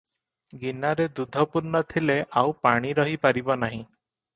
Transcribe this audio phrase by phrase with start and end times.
[0.63, 3.85] ଗିନାରେ ଦୁଧ ପୂର୍ଣ୍ଣ ଥିଲେ ଆଉ ପାଣି ରହି ପାରିବ ନାହିଁ।